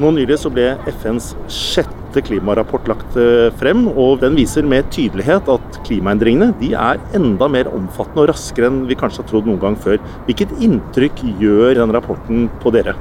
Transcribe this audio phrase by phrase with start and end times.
[0.00, 5.50] Nå nylig så ble FNs sjette klimarapport lagt eh, frem, og den viser med tydelighet
[5.52, 9.60] at klimaendringene de er enda mer omfattende og raskere enn vi kanskje har trodd noen
[9.60, 10.00] gang før.
[10.24, 12.96] Hvilket inntrykk gjør den rapporten på dere?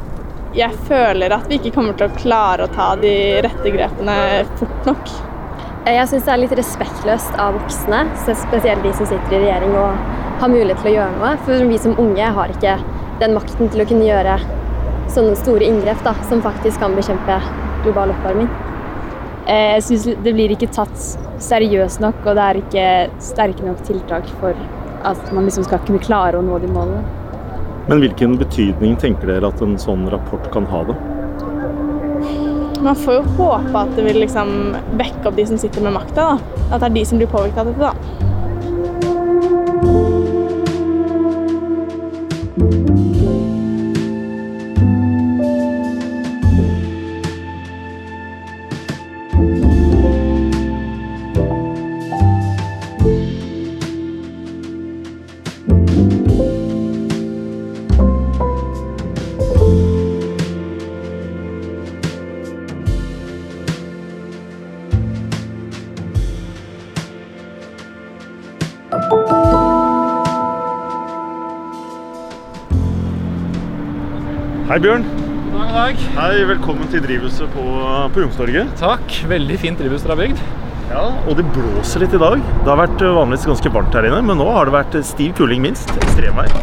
[0.58, 3.16] Jeg føler at vi ikke kommer til å klare å ta de
[3.48, 4.20] rette grepene
[4.60, 5.16] fort nok.
[5.88, 10.16] Jeg syns det er litt respektløst av voksne, spesielt de som sitter i regjering og
[10.44, 11.36] har mulighet til å gjøre noe.
[11.48, 12.76] For vi som unge har ikke
[13.24, 14.42] den makten til å kunne gjøre
[15.20, 17.40] sånne store inngrep da, som faktisk kan bekjempe
[17.84, 18.50] global oppvarming.
[19.50, 21.06] Eh, jeg syns det blir ikke tatt
[21.44, 22.88] seriøst nok, og det er ikke
[23.24, 24.58] sterke nok tiltak for
[25.08, 27.04] at man liksom skal kunne klare å nå de målene.
[27.90, 30.84] Men hvilken betydning tenker dere at en sånn rapport kan ha?
[30.92, 30.98] det?
[32.80, 34.52] Man får jo håpe at det vil liksom
[35.00, 36.36] vekke opp de som sitter med makta.
[36.70, 37.90] At det er de som blir påvirket av dette.
[37.90, 38.29] da.
[74.70, 75.02] Hei, Bjørn.
[75.50, 76.02] God dag, dag.
[76.14, 77.64] Hei, Velkommen til drivhuset på,
[78.14, 78.70] på Youngstorget.
[78.78, 79.16] Takk.
[79.32, 80.44] Veldig fint drivhus dere har bygd.
[80.92, 82.38] Ja, og det blåser litt i dag.
[82.38, 85.34] Det har vært eh, vanligvis ganske varmt her inne, men nå har det vært stiv
[85.42, 85.90] kuling minst.
[85.98, 86.54] Ekstremvær.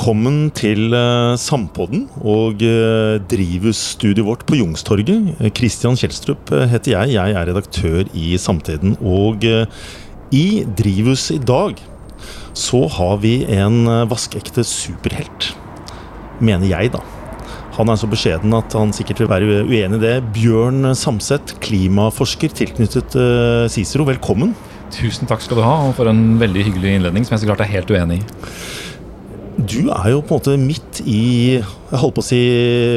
[0.04, 5.30] Velkommen til uh, Sampodden og uh, drivhusstudioet vårt på Jungstorget.
[5.40, 7.14] Kristian Christian Kjelstrup eh, heter jeg.
[7.14, 8.98] Jeg er redaktør i Samtiden.
[9.00, 9.64] Og eh,
[10.28, 11.80] i drivhuset i dag
[12.52, 15.54] så har vi en vaskeekte superhelt.
[16.36, 17.00] Mener jeg, da.
[17.80, 20.14] Han er så beskjeden at han sikkert vil være uenig i det.
[20.36, 23.16] Bjørn Samset, klimaforsker tilknyttet
[23.72, 24.04] Cicero.
[24.12, 24.52] Velkommen.
[24.92, 27.64] Tusen takk skal du ha, og for en veldig hyggelig innledning som jeg så klart
[27.64, 28.26] er helt uenig i.
[29.54, 31.60] Du er jo på en måte midt i
[31.94, 32.38] jeg holdt på å si,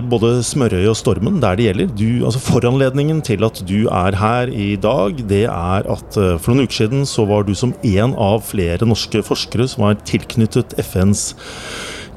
[0.09, 1.91] både smørøyet og stormen der det gjelder.
[1.99, 6.55] Du, altså Foranledningen til at du er her i dag, det er at eh, for
[6.55, 10.73] noen uker siden så var du som en av flere norske forskere som var tilknyttet
[10.81, 11.27] FNs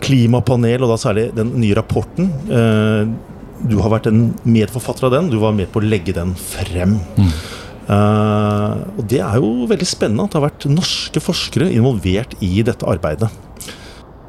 [0.00, 2.32] klimapanel, og da særlig den nye rapporten.
[2.48, 3.12] Eh,
[3.60, 5.26] Du har vært en medforfatter av den.
[5.28, 6.96] Du var med på å legge den frem.
[7.20, 7.32] Mm.
[7.90, 12.86] og det er jo veldig spennende at det har vært norske forskere involvert i dette
[12.88, 13.28] arbeidet.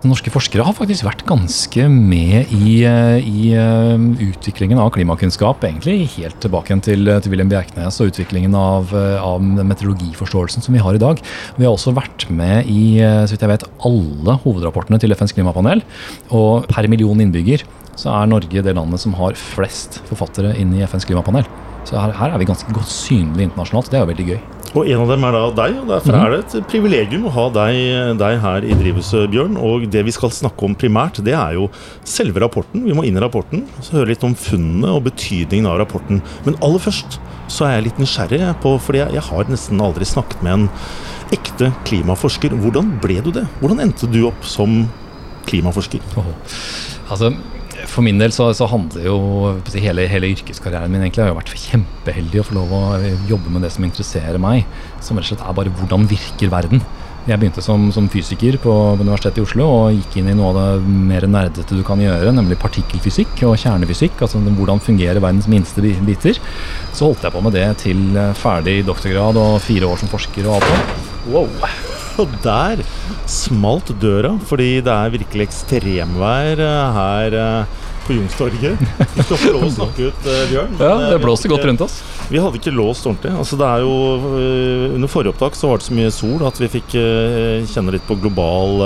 [0.01, 6.07] Norske forskere har faktisk vært ganske med i, eh, i eh, utviklingen av klimakunnskap, egentlig
[6.15, 10.97] helt tilbake til, til Wilhelm Bjerknes og utviklingen av, eh, av meteorologiforståelsen som vi har
[10.97, 11.21] i dag.
[11.53, 15.85] Vi har også vært med i så vidt jeg vet, alle hovedrapportene til FNs klimapanel.
[16.33, 17.61] Og per million innbygger
[17.93, 21.45] så er Norge det landet som har flest forfattere inn i FNs klimapanel.
[21.87, 23.91] Så her, her er vi ganske godt synlige internasjonalt.
[23.91, 24.41] Det er jo veldig gøy.
[24.71, 27.43] Og en av dem er da deg, og derfor er det et privilegium å ha
[27.57, 27.79] deg,
[28.21, 29.57] deg her i drivhuset, Bjørn.
[29.59, 31.67] Og det vi skal snakke om primært, det er jo
[32.07, 32.85] selve rapporten.
[32.87, 36.23] Vi må inn i rapporten, så høre litt om funnene og betydningen av rapporten.
[36.47, 37.19] Men aller først
[37.51, 40.67] så er jeg litt nysgjerrig på, fordi jeg, jeg har nesten aldri snakket med en
[41.35, 42.55] ekte klimaforsker.
[42.63, 43.43] Hvordan ble du det?
[43.59, 44.85] Hvordan endte du opp som
[45.51, 45.99] klimaforsker?
[47.11, 47.33] Altså,
[47.89, 49.17] for min del så, så handler jo
[49.73, 52.81] hele, hele yrkeskarrieren min egentlig har jo vært kjempeheldig å få lov å
[53.29, 54.65] jobbe med det som interesserer meg.
[55.03, 56.83] Som rett og slett er bare hvordan virker verden.
[57.27, 60.57] Jeg begynte som, som fysiker på Universitetet i Oslo og gikk inn i noe av
[60.57, 64.17] det mer nerdete du kan gjøre, nemlig partikkelfysikk og kjernefysikk.
[64.25, 66.41] Altså hvordan fungerer verdens minste biter.
[66.97, 70.49] Så holdt jeg på med det til eh, ferdig doktorgrad og fire år som forsker
[70.49, 71.11] og alt sånt.
[71.29, 72.00] Wow.
[72.19, 72.81] Og der
[73.29, 78.81] smalt døra, fordi det er virkelig ekstremvær eh, her eh, på Youngstorget.
[79.15, 80.75] Vi skal få lov å snakke ut, eh, Bjørn.
[80.81, 81.99] Ja, det blåser blåste godt rundt oss.
[82.31, 83.33] Vi hadde ikke låst ordentlig.
[83.43, 83.93] Altså, det er jo,
[84.97, 86.97] under forrige opptak så var det så mye sol at vi fikk
[87.71, 88.83] kjenne litt på global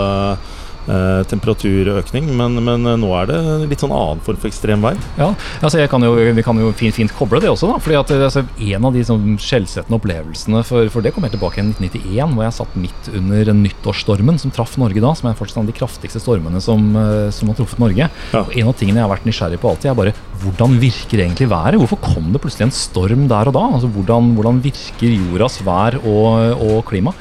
[0.87, 3.39] eh, eh, temperaturøkning, men, men, nå er det
[3.71, 4.99] litt sånn annen form for ekstremvær.
[5.19, 7.79] Ja, altså kan jo, vi kan jo fint, fint, koble det også, da.
[7.81, 11.61] fordi at altså, En av de sånn, skjellsettende opplevelsene, for, for, det kom helt tilbake
[11.61, 15.61] i 1991, hvor jeg satt midt under nyttårsstormen som traff Norge da, som er fortsatt
[15.61, 16.87] en av de kraftigste stormene som,
[17.35, 18.09] som har truffet Norge.
[18.09, 18.43] Ja.
[18.43, 21.47] Og En av tingene jeg har vært nysgjerrig på alltid, er bare hvordan virker egentlig
[21.49, 21.79] været?
[21.79, 23.63] Hvorfor kom det plutselig en storm der og da?
[23.77, 27.13] Altså Hvordan, hvordan virker jordas vær og, og, klima?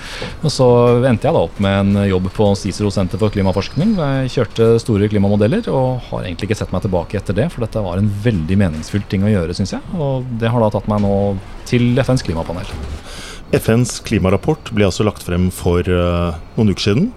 [0.42, 0.66] Og Så
[1.06, 3.94] endte jeg da opp med en jobb på Cicero senter for klimaforskning.
[3.94, 7.82] Jeg kjørte store klimamodeller og har egentlig ikke sett meg tilbake etter det, for dette
[7.82, 9.82] var en veldig meningsfull ting å gjøre, syns jeg.
[9.94, 11.36] Og det har da tatt meg nå
[11.68, 12.66] til FNs klimapanel.
[13.54, 17.12] FNs klimarapport ble altså lagt frem for uh, noen uker siden.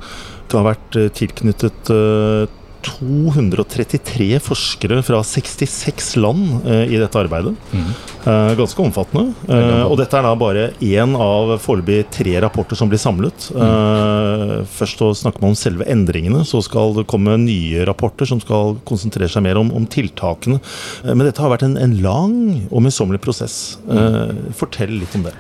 [0.48, 2.46] Det har vært uh, tilknyttet uh,
[2.88, 7.54] 233 forskere fra 66 land eh, i dette arbeidet.
[7.72, 7.90] Mm.
[8.28, 9.34] Eh, ganske omfattende.
[9.48, 13.50] Eh, og dette er da bare én av foreløpig tre rapporter som blir samlet.
[13.54, 13.66] Mm.
[13.68, 18.42] Eh, først så snakker man om selve endringene, så skal det komme nye rapporter som
[18.44, 20.62] skal konsentrere seg mer om, om tiltakene.
[21.04, 22.40] Eh, men dette har vært en, en lang
[22.72, 23.78] og møysommelig prosess.
[23.88, 24.52] Mm.
[24.56, 25.32] fortell litt om det.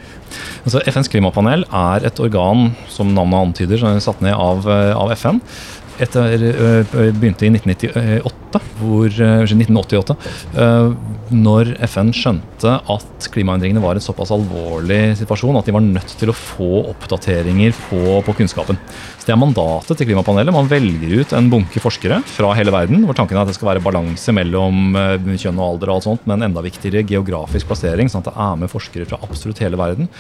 [0.66, 5.12] Altså, FNs klimapanel er et organ som navnet antyder, som er satt ned av, av
[5.16, 5.42] FN
[6.04, 6.44] etter,
[7.18, 10.16] begynte i 1998, hvor, 1988,
[11.34, 16.32] når FN skjønte at klimaendringene var en såpass alvorlig situasjon at de var nødt til
[16.32, 18.80] å få oppdateringer på, på kunnskapen.
[19.18, 20.56] Så Det er mandatet til klimapanelet.
[20.56, 23.74] Man velger ut en bunke forskere fra hele verden, hvor tanken er at det skal
[23.74, 24.96] være balanse mellom
[25.34, 28.62] kjønn og alder, og alt sånt, men enda viktigere geografisk plassering, sånn at det er
[28.64, 30.12] med forskere fra absolutt hele verden.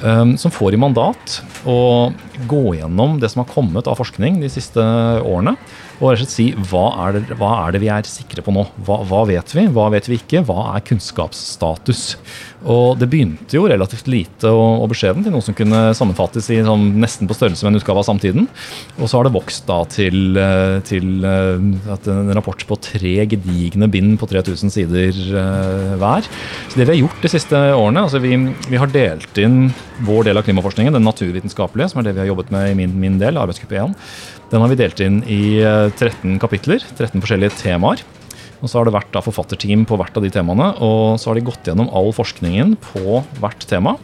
[0.00, 1.36] Um, som får i mandat
[1.68, 2.10] å
[2.50, 4.82] gå gjennom det som har kommet av forskning de siste
[5.22, 5.52] årene.
[6.02, 8.50] Og rett og slett si hva er, det, hva er det vi er sikre på
[8.54, 8.64] nå?
[8.82, 10.42] Hva, hva, vet vi, hva vet vi ikke?
[10.48, 12.02] Hva er kunnskapsstatus?
[12.66, 16.58] Og det begynte jo relativt lite og, og beskjeden til noe som kunne sammenfattes i
[16.66, 18.50] sånn, nesten på størrelse med en utgave av Samtiden.
[18.98, 21.62] Og så har det vokst da til, eh, til eh,
[22.10, 26.26] en rapport på tre gedigne bind på 3000 sider uh, hver.
[26.66, 28.34] Så det vi har gjort de siste årene, altså vi,
[28.66, 29.70] vi har delt inn
[30.02, 32.94] vår del av klimaforskningen, den naturvitenskapelige, som er det vi har jobbet med i min,
[32.98, 33.94] min del, arbeidsgruppe 1,
[34.52, 38.02] den har vi delt inn i 13 kapitler, 13 forskjellige temaer.
[38.62, 41.46] Og så har det vært forfatterteam på hvert av de temaene, og så har de
[41.48, 43.96] gått gjennom all forskningen på hvert tema.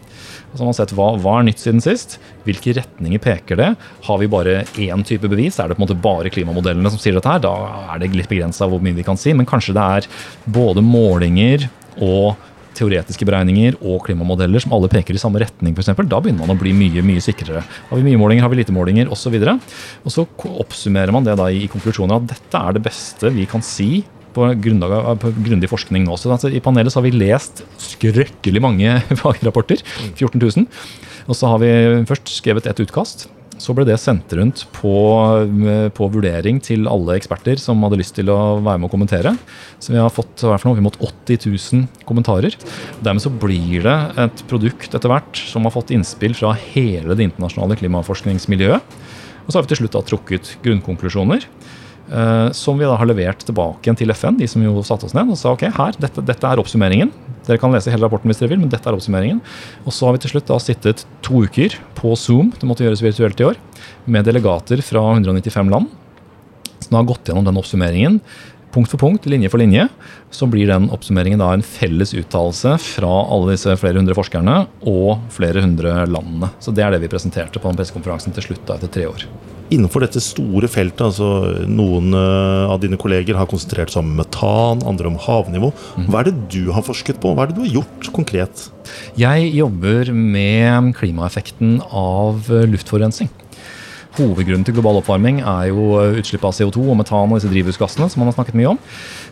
[0.49, 2.17] Og så har sett hva, hva er nytt siden sist,
[2.47, 3.69] hvilke retninger peker det.
[4.09, 7.15] Har vi bare én type bevis, er det på en måte bare klimamodellene som sier
[7.19, 7.55] dette her, da
[7.95, 9.37] er det litt begrensa hvor mye vi kan si.
[9.37, 10.09] Men kanskje det er
[10.59, 11.69] både målinger
[12.01, 12.41] og
[12.79, 16.59] teoretiske beregninger og klimamodeller som alle peker i samme retning, f.eks., da begynner man å
[16.61, 17.65] bli mye mye sikrere.
[17.91, 19.35] Har vi mye målinger, har vi lite målinger osv.
[19.39, 19.57] Og, så
[20.05, 20.27] og så
[20.65, 24.05] oppsummerer man det da i konklusjoner at dette er det beste vi kan si
[24.37, 26.17] på grunnlag grundig forskning nå.
[26.21, 29.83] Så altså, I panelet så har vi lest skrøkkelig mange fagrapporter.
[30.15, 30.69] 14 000.
[31.29, 31.73] Og så har vi
[32.09, 33.29] først skrevet et utkast
[33.63, 34.93] så ble det sendt rundt på,
[35.95, 39.35] på, vurdering til alle eksperter som hadde lyst til å være med å kommentere.
[39.83, 42.55] Så vi har fått i hvert fall mot 80 000 kommentarer.
[43.05, 47.29] Dermed så blir det et produkt etter hvert som har fått innspill fra hele det
[47.29, 48.99] internasjonale klimaforskningsmiljøet.
[49.49, 51.47] Og så har vi til slutt da trukket grunnkonklusjoner.
[52.09, 55.13] Uh, som vi da har levert tilbake igjen til FN, de som jo satte oss
[55.17, 57.13] ned og sa ok, her, dette, dette, er oppsummeringen.
[57.45, 59.43] Dere kan lese hele rapporten hvis dere vil, men dette er oppsummeringen.
[59.85, 63.05] Og så har vi til slutt da sittet to uker på Zoom, det måtte gjøres
[63.05, 63.61] virtuelt i år,
[64.09, 65.93] med delegater fra 195 land.
[66.87, 68.23] Som har gått gjennom den oppsummeringen
[68.73, 69.89] punkt for punkt, linje for linje,
[70.31, 74.59] så blir den oppsummeringen da en felles uttalelse fra alle disse flere hundre forskerne
[74.89, 76.53] og flere hundre landene.
[76.61, 79.29] Så det er det vi presenterte på den pressekonferansen til slutt da, etter tre år.
[79.75, 84.81] Innenfor dette store feltet, altså noen uh, av dine kolleger har konsentrert seg om metan,
[84.89, 85.73] andre om havnivå.
[85.99, 86.07] Mm.
[86.09, 87.35] Hva er det du har forsket på?
[87.37, 88.69] Hva er det du har gjort konkret?
[89.21, 93.29] Jeg jobber med klimaeffekten av luftforurensning.
[94.19, 98.23] Hovedgrunnen til global oppvarming er jo utslipp av CO2 og metan og disse drivhusgassene som
[98.23, 98.81] man har snakket mye om.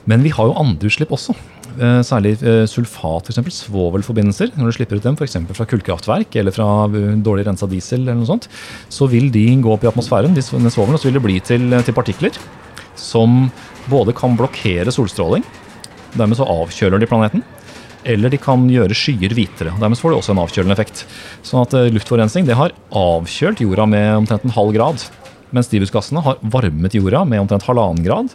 [0.06, 1.34] Men vi har jo andre utslipp også.
[1.76, 3.58] Eh, særlig eh, sulfat, f.eks.
[3.66, 4.54] Svovelforbindelser.
[4.56, 5.36] Når du slipper ut dem f.eks.
[5.58, 8.48] fra kullkraftverk eller fra eh, dårlig rensa diesel, eller noe sånt,
[8.92, 11.68] så vil de gå opp i atmosfæren, de svovelen, og så vil det bli til,
[11.84, 12.38] til partikler
[12.96, 13.50] som
[13.92, 15.44] både kan blokkere solstråling,
[16.16, 17.44] dermed så avkjøler de planeten,
[18.08, 19.74] eller de kan gjøre skyer hvitere.
[19.82, 21.04] Dermed får de også en avkjølende effekt.
[21.44, 25.04] Sånn at luftforurensning har avkjølt jorda med omtrent en halv grad.
[25.54, 28.32] Mens drivhusgassene har varmet jorda med omtrent halvannen grad.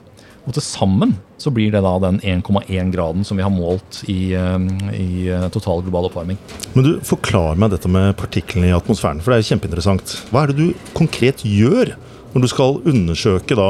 [0.47, 4.33] Og til sammen så blir det da den 1,1 graden som vi har målt i,
[4.33, 4.57] eh,
[4.97, 6.37] i, eh, total global oppvarming.
[6.73, 10.15] Men du, Forklar meg dette med partiklene i atmosfæren, for det er kjempeinteressant.
[10.31, 11.95] Hva er det du konkret gjør
[12.33, 13.69] når du skal undersøke da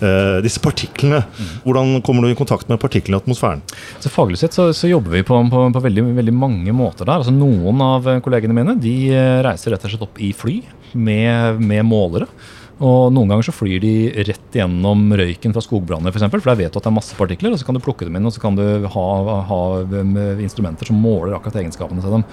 [0.00, 1.22] eh, disse partiklene.
[1.26, 1.52] Mm.
[1.64, 3.62] Hvordan kommer du i kontakt med partiklene i atmosfæren?
[4.00, 7.18] Så Faglig sett så, så jobber vi på, på, på veldig, veldig, mange måter der.
[7.18, 10.60] Altså Noen av kollegene mine de eh, reiser rett og slett opp i fly
[10.94, 12.30] med, med målere.
[12.84, 13.92] Og Noen ganger så flyr de
[14.28, 16.18] rett gjennom røyken fra skogbranner, f.eks.
[16.18, 17.80] For, eksempel, for der vet du at det er masse partikler, og så kan du
[17.80, 19.04] plukke dem inn og så kan du ha,
[19.48, 20.12] ha um,
[20.44, 22.26] instrumenter som måler akkurat egenskapene til dem.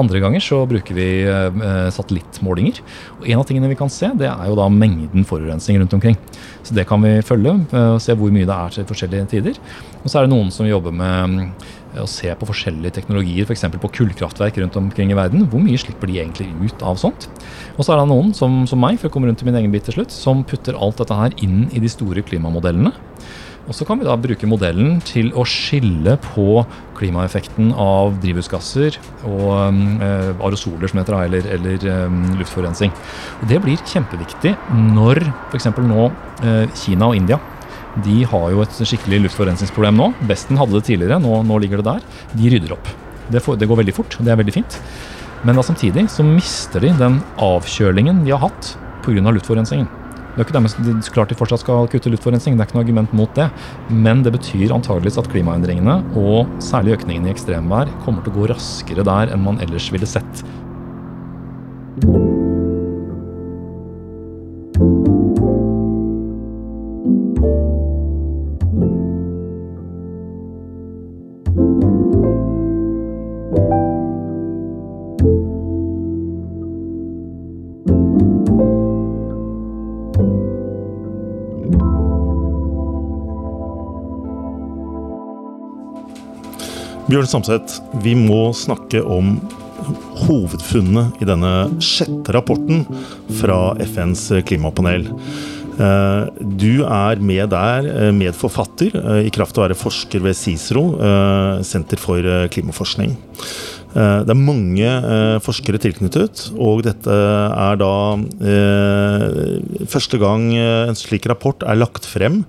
[0.00, 2.80] Andre ganger så bruker vi uh, satellittmålinger.
[3.20, 6.16] Og En av tingene vi kan se, det er jo da mengden forurensning rundt omkring.
[6.64, 9.60] Så Det kan vi følge uh, og se hvor mye det er til forskjellige tider.
[10.00, 11.52] Og så er det noen som jobber med
[12.00, 13.66] å se på forskjellige teknologier, f.eks.
[13.82, 15.46] på kullkraftverk rundt omkring i verden.
[15.52, 17.28] Hvor mye slipper de egentlig ut av sånt?
[17.76, 19.74] Og så er det noen, som, som meg, for å komme rundt til min egen
[19.74, 22.94] bit til slutt, som putter alt dette her inn i de store klimamodellene.
[23.70, 26.64] Og så kan vi da bruke modellen til å skille på
[26.98, 29.52] klimaeffekten av drivhusgasser og
[30.02, 32.90] øh, aerosoler, som heter, eller, eller øh, luftforurensning.
[33.40, 34.56] Og det blir kjempeviktig
[34.96, 35.22] når
[35.52, 35.70] f.eks.
[35.78, 37.38] nå øh, Kina og India
[38.00, 40.10] de har jo et skikkelig luftforurensningsproblem nå.
[40.28, 42.06] Vesten hadde det tidligere, nå, nå ligger det der.
[42.32, 42.92] De rydder opp.
[43.32, 44.78] Det, får, det, går veldig fort, det er veldig fint.
[45.42, 49.20] Men da samtidig så mister de den avkjølingen de har hatt pga.
[49.20, 49.90] luftforurensningen.
[50.32, 53.10] Det er ikke dermed klart de fortsatt skal kutte luftforurensning, det er ikke noe argument
[53.12, 53.50] mot det.
[53.92, 58.48] Men det betyr antageligvis at klimaendringene, og særlig økningen i ekstremvær, kommer til å gå
[58.54, 60.44] raskere der enn man ellers ville sett.
[87.12, 89.34] Bjørn Samset, vi må snakke om
[90.22, 91.50] hovedfunnet i denne
[91.84, 92.86] sjette rapporten
[93.36, 95.10] fra FNs klimapanel.
[95.76, 96.22] Eh,
[96.56, 101.60] du er med der, eh, medforfatter, eh, i kraft av å være forsker ved CICERO,
[101.62, 103.16] Senter for klimaforskning.
[103.92, 104.88] Det er mange
[105.44, 108.16] forskere tilknyttet, og dette er da
[109.84, 112.46] første gang en slik rapport er lagt frem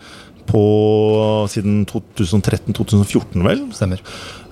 [0.49, 0.63] på
[1.51, 3.63] siden 2013-2014, vel?
[3.75, 4.03] Stemmer.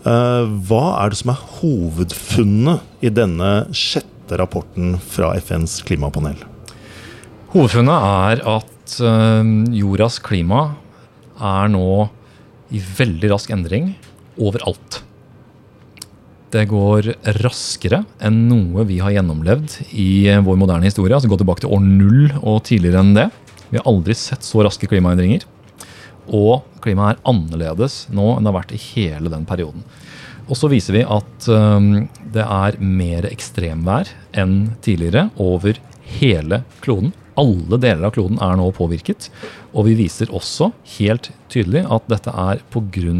[0.01, 6.39] Eh, hva er det som er hovedfunnet i denne sjette rapporten fra FNs klimapanel?
[7.51, 10.63] Hovedfunnet er at eh, jordas klima
[11.41, 12.09] er nå
[12.71, 13.93] i veldig rask endring
[14.41, 15.01] overalt.
[16.51, 21.15] Det går raskere enn noe vi har gjennomlevd i vår moderne historie.
[21.15, 23.29] altså Gå tilbake til år null og tidligere enn det.
[23.71, 25.45] Vi har aldri sett så raske klimaendringer.
[26.31, 29.83] Og klimaet er annerledes nå enn det har vært i hele den perioden.
[30.51, 34.09] Og så viser vi at um, det er mer ekstremvær
[34.41, 35.79] enn tidligere over
[36.19, 37.13] hele kloden.
[37.39, 39.29] Alle deler av kloden er nå påvirket.
[39.71, 43.13] Og vi viser også helt tydelig at dette er pga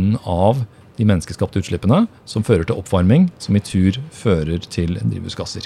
[1.02, 5.66] de menneskeskapte utslippene som fører til oppvarming, som i tur fører til drivhusgasser.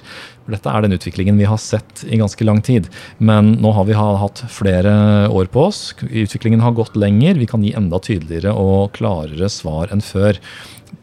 [0.51, 2.87] Dette er den utviklingen vi har sett i ganske lang tid.
[3.19, 4.95] Men nå har vi hatt flere
[5.33, 5.81] år på oss.
[6.05, 7.39] Utviklingen har gått lenger.
[7.41, 10.39] Vi kan gi enda tydeligere og klarere svar enn før.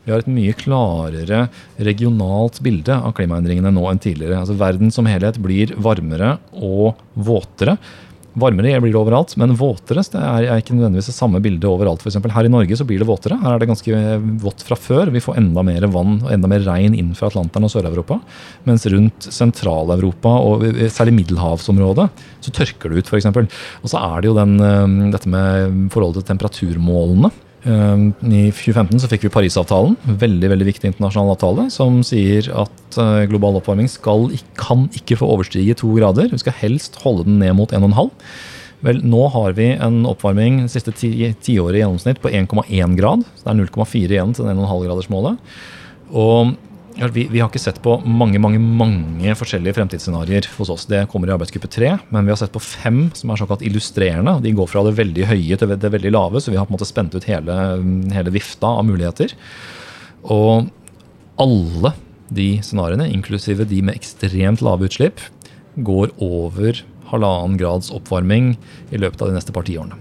[0.02, 1.44] Vi har et mye klarere
[1.78, 4.40] regionalt bilde av klimaendringene nå enn tidligere.
[4.40, 7.76] Altså Verden som helhet blir varmere og våtere.
[8.32, 12.00] Varmere blir det overalt, men våtere det er ikke nødvendigvis det samme bildet overalt.
[12.00, 13.36] For eksempel, her i Norge så blir det våtere.
[13.42, 14.00] Her er det ganske
[14.40, 15.12] vått fra før.
[15.12, 18.18] Vi får enda mer vann og enda mer regn inn fra Atlanteren og Sør-Europa.
[18.68, 22.08] Mens rundt Sentral-Europa og særlig middelhavsområdet
[22.42, 23.28] så tørker det ut, f.eks.
[23.82, 27.32] Og så er det jo den, eh, dette med forholdet til temperaturmålene.
[27.62, 32.98] Ehm, I 2015 så fikk vi Parisavtalen, veldig veldig viktig internasjonal avtale, som sier at
[32.98, 36.32] eh, global oppvarming skal, kan ikke få overstige to grader.
[36.32, 38.10] Vi skal helst holde den ned mot 1,5.
[38.82, 43.22] Vel, nå har vi en oppvarming det siste tiåret ti i gjennomsnitt på 1,1 grad.
[43.38, 45.54] Så det er 0,4 igjen til 1,5-gradersmålet.
[46.18, 46.56] Og
[46.94, 50.86] vi, vi, har ikke sett på mange mange, mange forskjellige fremtidsscenarioer hos oss.
[50.90, 54.36] Det kommer i arbeidsgruppe tre, men vi har sett på fem som er såkalt illustrerende.
[54.44, 56.78] De går fra det veldig høye til det veldig lave, så vi har på en
[56.78, 57.58] måte spent ut hele,
[58.14, 59.34] hele vifta av muligheter.
[60.32, 60.68] Og
[61.42, 61.94] alle
[62.32, 65.20] de scenarioene, inklusive de med ekstremt lave utslipp,
[65.76, 68.54] går over halvannen grads oppvarming
[68.92, 69.98] i løpet av de neste par tiårene.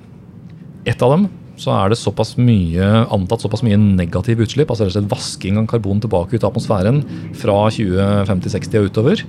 [0.87, 1.29] Ett av dem
[1.61, 5.59] så er det såpass mye, antatt såpass mye negativ utslipp, altså rett og slett vasking
[5.61, 7.01] av karbon tilbake ut av atmosfæren
[7.37, 9.23] fra 2050-60 og utover,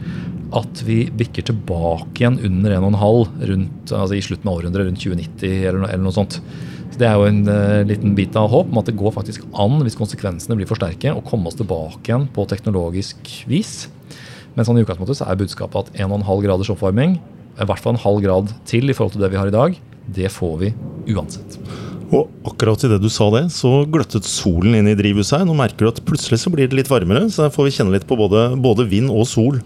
[0.56, 5.66] at vi bikker tilbake igjen under 1,5 rundt, altså i slutten av århundret, rundt 2090
[5.68, 6.38] eller, eller noe sånt.
[6.92, 9.44] Så Det er jo en uh, liten bit av håp om at det går faktisk
[9.52, 13.86] an, hvis konsekvensene blir for sterke, å komme oss tilbake igjen på teknologisk vis.
[14.56, 17.16] Men sånn i utgangspunktet så er budskapet at 1,5 graders oppvarming,
[17.60, 19.80] i hvert fall en halv grad til i forhold til det vi har i dag,
[20.12, 20.76] det får vi
[21.12, 21.60] uansett.
[22.12, 25.46] Og akkurat idet du sa det, så gløttet solen inn i drivhuset her.
[25.48, 27.94] Nå merker du at plutselig så blir det litt varmere, så der får vi kjenne
[27.94, 29.62] litt på både, både vind og sol.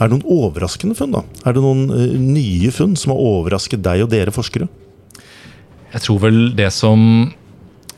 [0.00, 1.14] Er det noen overraskende funn?
[1.14, 1.22] da?
[1.46, 4.66] Er det noen uh, nye funn som har overrasket deg og dere forskere?
[5.92, 7.30] Jeg tror vel det som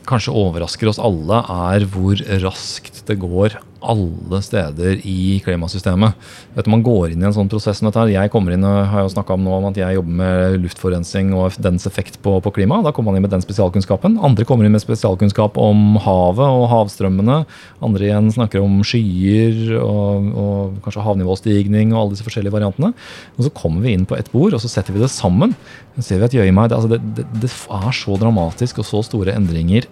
[0.05, 1.41] kanskje overrasker oss alle,
[1.71, 3.57] er hvor raskt det går
[3.91, 6.15] alle steder i klimasystemet.
[6.55, 7.99] Vet Man går inn i en sånn prosess som dette.
[7.99, 8.13] her.
[8.13, 11.57] Jeg kommer inn og har jo om nå om at jeg jobber med luftforurensning og
[11.61, 12.81] dens effekt på, på klima.
[12.83, 14.17] Da kommer man inn med den spesialkunnskapen.
[14.19, 17.43] Andre kommer inn med spesialkunnskap om havet og havstrømmene.
[17.85, 22.93] Andre igjen snakker om skyer og, og kanskje havnivåstigning og alle disse forskjellige variantene.
[23.37, 25.55] Og så kommer vi inn på ett bord, og så setter vi det sammen.
[25.95, 29.35] Så ser vi at Gjøymeid, altså det, det, det er så dramatisk og så store
[29.37, 29.87] endringer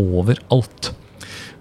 [0.00, 0.94] overalt.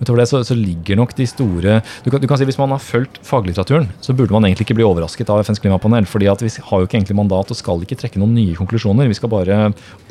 [0.02, 2.74] Utover det så, så, ligger nok de store du kan, du kan, si Hvis man
[2.74, 6.08] har fulgt faglitteraturen, så burde man egentlig ikke bli overrasket av FNs klimapanel.
[6.10, 9.10] fordi at vi har jo ikke egentlig mandat og skal ikke trekke noen nye konklusjoner.
[9.10, 9.60] Vi skal bare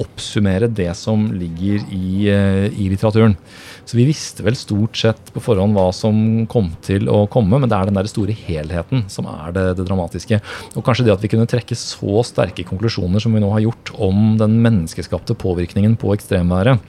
[0.02, 3.36] oppsummere det som ligger i, eh, i litteraturen.
[3.84, 7.68] Så vi visste vel stort sett på forhånd hva som kom til å komme, men
[7.68, 10.40] det er den der store helheten som er det, det dramatiske.
[10.76, 13.94] Og kanskje det at vi kunne trekke så sterke konklusjoner som vi nå har gjort
[13.98, 16.80] om den menneskeskapte påvirkningen på ekstremværet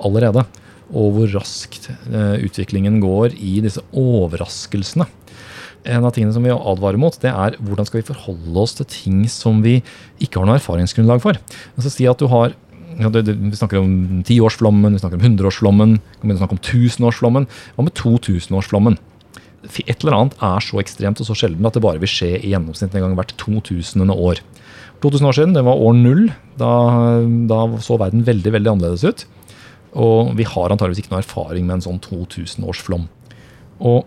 [0.00, 0.46] allerede
[0.90, 5.06] og hvor raskt eh, utviklingen går i disse overraskelsene.
[5.88, 8.88] En av tingene som vi advarer mot, det er hvordan skal vi forholde oss til
[8.90, 9.78] ting som vi
[10.20, 11.38] ikke har noe erfaringsgrunnlag for.
[11.78, 12.56] Altså si at du har
[13.00, 17.46] vi snakker om tiårsflommen, vi snakker om hundreårsflommen, vi snakker om tusenårsflommen.
[17.76, 18.98] Hva med totusenårsflommen?
[19.86, 22.50] Et eller annet er så ekstremt og så sjelden at det bare vil skje i
[22.52, 24.10] gjennomsnitt en gang hvert 2000.
[24.10, 24.40] år.
[25.00, 26.26] 2000 år siden, det var år null.
[26.60, 26.72] Da,
[27.48, 29.24] da så verden veldig veldig annerledes ut.
[29.98, 33.08] Og vi har antageligvis ikke noe erfaring med en sånn 2000-årsflom.
[33.80, 34.06] Og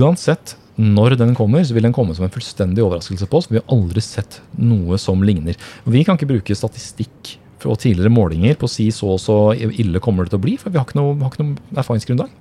[0.00, 3.50] uansett når den kommer, så vil den komme som en fullstendig overraskelse på oss.
[3.50, 5.58] Vi har aldri sett noe som ligner.
[5.84, 10.02] Vi kan ikke bruke statistikk og tidligere målinger på å si så og så ille
[10.02, 12.32] kommer det til å bli, for vi har ikke noe, har ikke noe erfaringsgrunnlag.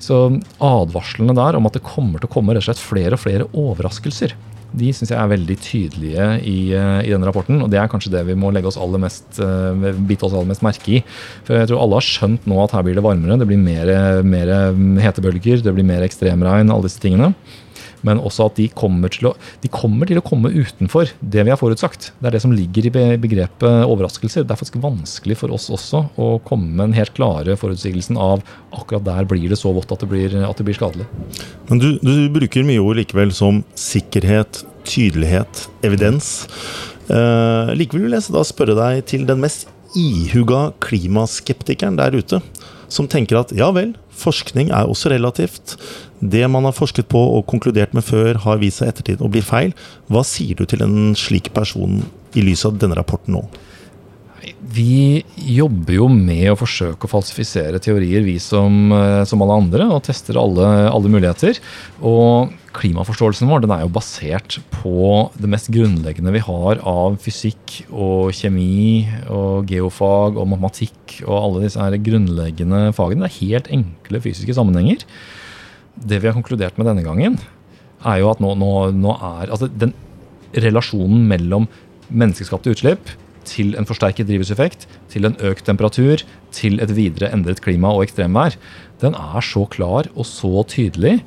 [0.00, 0.20] Så
[0.64, 3.48] advarslene der om at det kommer til å komme rett og slett flere og flere
[3.52, 4.36] overraskelser,
[4.70, 7.58] de syns jeg er veldig tydelige i, eh, i, denne rapporten.
[7.64, 9.74] Og det er kanskje det vi må legge oss aller mest, uh,
[10.06, 11.00] bite oss aller mest merke i.
[11.46, 13.38] For jeg tror alle har skjønt nå at her blir det varmere.
[13.40, 13.90] Det blir mer,
[14.22, 14.52] mer
[15.02, 17.32] hetebølger, det blir mer ekstremregn, alle disse tingene
[18.06, 21.60] men også at de kommer, å, de kommer til å komme utenfor det vi har
[21.60, 22.10] forutsagt.
[22.18, 24.46] Det er det som ligger i begrepet overraskelser.
[24.46, 28.44] Det er faktisk vanskelig for oss også å komme med en helt klare forutsigelsen av
[28.76, 31.08] akkurat der blir det så vått at det blir, at det blir skadelig.
[31.70, 36.32] Men du, du, bruker mye ord likevel som sikkerhet, tydelighet, evidens.
[37.10, 42.38] Eh, likevel vil jeg da spørre deg til den mest ihuga klimaskeptikeren der ute,
[42.92, 45.76] som tenker at ja vel, forskning er også relativt.
[46.20, 49.42] Det man har forsket på og konkludert med før, har vist seg ettertid å bli
[49.44, 49.74] feil.
[50.10, 52.02] Hva sier du til en slik person
[52.36, 53.44] i lys av denne rapporten nå?
[54.60, 55.22] Vi
[55.52, 60.02] jobber jo med å forsøke å falsifisere teorier, vi som, eh, som alle andre, og
[60.06, 61.58] tester alle, alle, muligheter.
[62.02, 67.80] Og klimaforståelsen vår den er jo basert på det mest grunnleggende vi har av fysikk
[67.90, 73.26] og kjemi og geofag og matematikk og alle disse her grunnleggende fagene.
[73.26, 75.02] Det er helt enkle fysiske sammenhenger.
[75.98, 77.40] Det vi har konkludert med denne gangen,
[78.06, 79.92] er jo at nå, nå, nå er altså den
[80.56, 81.66] relasjonen mellom
[82.10, 83.12] menneskeskapte utslipp
[83.50, 86.22] til en forsterket drivhuseffekt, til en økt temperatur,
[86.54, 88.56] til et videre endret klima og ekstremvær,
[89.02, 91.18] den er så klar og så tydelig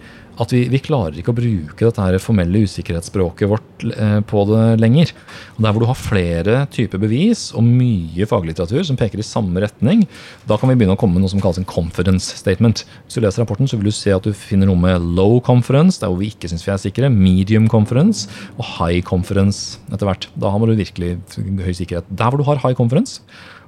[0.41, 4.63] at vi, vi, klarer ikke å bruke dette her formelle usikkerhetsspråket vårt eh, på det
[4.81, 5.11] lenger.
[5.55, 9.61] Og Der hvor du har flere typer bevis og mye faglitteratur som peker i samme
[9.61, 10.05] retning,
[10.49, 12.85] da kan vi begynne å komme med noe som kalles en confidence statement.
[13.05, 16.01] Hvis du leser rapporten, så vil du se at du finner noe med low conference,
[16.01, 18.25] der hvor vi ikke syns vi er sikre, medium conference
[18.57, 20.29] og high conference etter hvert.
[20.33, 22.09] Da har du virkelig høy sikkerhet.
[22.09, 23.21] Der hvor du har high conference,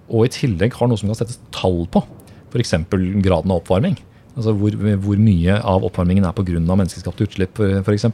[0.09, 2.01] og i tillegg har noe som kan settes tall på,
[2.53, 2.77] f.eks.
[2.89, 3.97] graden av oppvarming
[4.35, 6.59] Altså hvor, hvor, mye av oppvarmingen er pga.
[6.59, 8.07] menneskeskapte utslipp f.eks.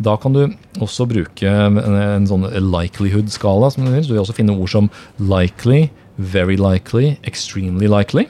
[0.00, 0.46] Da kan du
[0.80, 3.68] også bruke en, en sånn likelihood-skala.
[3.70, 4.88] som Du vil også finne ord som
[5.20, 8.24] likely, very likely, extremely likely.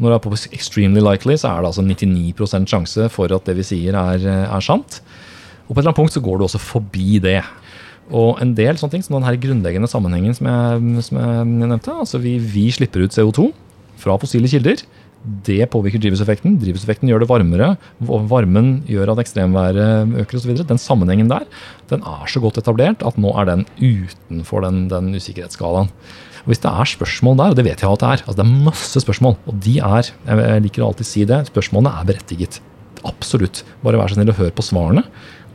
[0.00, 3.56] Når du er på extremely likely, så er det altså 99% sjanse for at det
[3.58, 5.00] vi sier, er, er sant.
[5.66, 7.40] Og på et eller annet punkt så går du også forbi det.
[8.10, 11.92] Og en del sånne ting, som den grunnleggende sammenhengen som jeg, som jeg nevnte.
[11.94, 13.50] altså vi, vi slipper ut CO2
[14.00, 14.82] fra fossile kilder.
[15.20, 16.54] Det påvirker drivhuseffekten.
[16.62, 17.74] Drivhuseffekten gjør det varmere.
[18.00, 20.54] Varmen gjør at ekstremværet øker osv.
[20.64, 21.44] Den sammenhengen der
[21.90, 25.90] den er så godt etablert at nå er den utenfor den, den usikkerhetsskalaen.
[26.40, 28.46] Og Hvis det er spørsmål der, og det vet jeg at det er, altså det
[28.46, 32.60] er masse spørsmål, og de er jeg liker å alltid si det, spørsmålene er berettiget.
[33.04, 33.62] Absolutt.
[33.84, 35.04] Bare vær så snill og hør på svarene.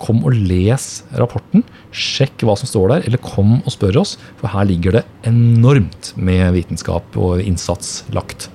[0.02, 1.64] Kom og les rapporten.
[1.96, 6.14] Sjekk hva som står der, eller kom og spør oss, for her ligger det enormt
[6.18, 8.50] med vitenskap og innsats lagt.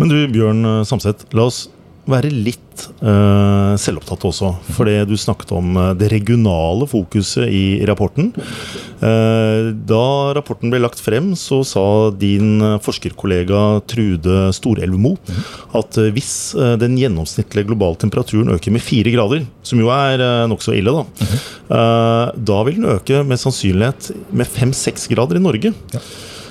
[0.00, 1.66] Men du, Bjørn Samset, la oss
[2.10, 4.48] være litt uh, selvopptatt også.
[4.74, 8.32] For det du snakket om uh, det regionale fokuset i rapporten.
[9.02, 15.14] Uh, da rapporten ble lagt frem, så sa din forskerkollega Trude Storelvmo
[15.78, 16.32] at hvis
[16.80, 21.78] den gjennomsnittlige globale temperaturen øker med fire grader, som jo er uh, nokså ille, da,
[22.34, 25.74] da vil den øke med sannsynlighet med fem-seks grader i Norge.
[25.94, 26.02] Ja.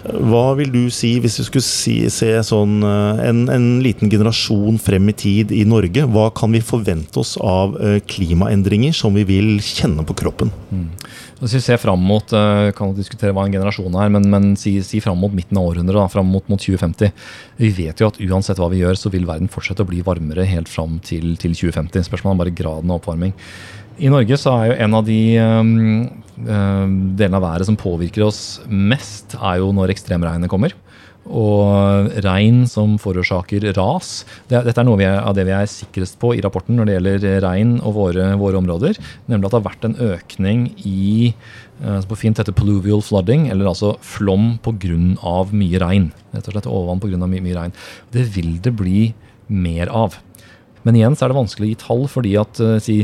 [0.02, 4.80] Hva vil du si, hvis du skulle si, se sånn eh, en, en, liten generasjon
[4.82, 9.26] frem i tid i Norge, hva kan vi forvente oss av eh, klimaendringer som vi
[9.30, 10.50] vil kjenne på kroppen?
[10.72, 10.88] Mm.
[11.42, 14.76] Hvis vi ser fram mot eh, kan diskutere hva en generasjon er, men, men si,
[14.86, 17.14] si fram mot midten av århundret, fram mot, mot, 2050.
[17.62, 20.48] Vi vet jo at uansett hva vi gjør, så vil verden fortsette å bli varmere
[20.50, 22.10] helt fram til, til 2050.
[22.10, 23.38] Spørsmålet er bare graden av oppvarming.
[24.00, 26.06] I Norge så er jo en av de um,
[26.42, 30.74] delene av været som påvirker oss mest, er jo når ekstremregnet kommer.
[31.22, 34.24] Og regn som forårsaker ras.
[34.50, 36.96] Det, dette er noe er, av det vi er sikrest på i rapporten når det
[36.96, 38.98] gjelder regn og våre, våre områder.
[39.30, 41.36] Nemlig at det har vært en økning i
[41.84, 44.98] uh, på fint heter pluvial flooding, eller altså flom pga.
[45.52, 46.10] mye regn.
[46.34, 47.22] Rett og slett overvann pga.
[47.22, 47.80] mye, mye regn.
[48.16, 49.12] Det vil det bli
[49.52, 50.18] mer av.
[50.82, 53.04] Men igjen så er det vanskelig å gi tall, fordi at si,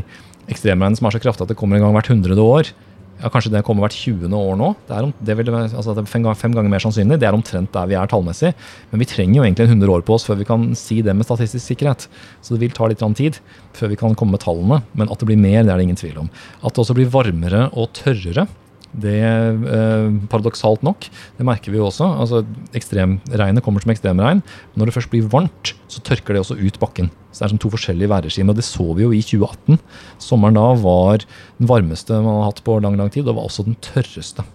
[0.52, 2.72] ekstremregn som er så kraftig at det kommer en gang hvert hundrede år.
[3.18, 4.30] Ja, Kanskje det kommer hvert 20.
[4.30, 4.68] år nå.
[4.86, 7.18] Det er, om, det vil, altså det er fem, fem, ganger, mer sannsynlig.
[7.18, 8.52] Det er omtrent der vi er tallmessig.
[8.92, 11.16] Men vi trenger jo egentlig en 100 år på oss før vi kan si det
[11.18, 12.06] med statistisk sikkerhet.
[12.46, 13.40] Så det vil ta litt tid
[13.78, 14.84] før vi kan komme med tallene.
[14.94, 16.30] Men at det blir mer, det er det ingen tvil om.
[16.62, 18.46] At det også blir varmere og tørrere
[18.95, 22.08] det eh, Paradoksalt nok, det merker vi jo også.
[22.23, 22.43] altså
[22.78, 24.43] Ekstremregnet kommer som ekstremregn.
[24.76, 27.12] Når det først blir varmt, så tørker det også ut bakken.
[27.32, 28.58] Så det er som to forskjellige værregimer.
[28.58, 29.82] Det så vi jo i 2018.
[30.23, 33.67] Sommeren da var den varmeste man har hatt på lang lang tid, og var også
[33.67, 34.45] den tørreste.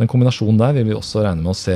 [0.00, 1.74] Den kombinasjonen der vil vi også regne med å se,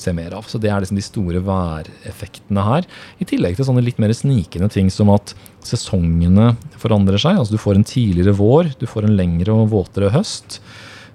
[0.00, 0.48] se mer av.
[0.50, 2.88] Så Det er liksom de store væreffektene her.
[3.22, 7.38] I tillegg til sånne litt mer snikende ting som at sesongene forandrer seg.
[7.38, 10.58] Altså Du får en tidligere vår, du får en lengre og våtere høst.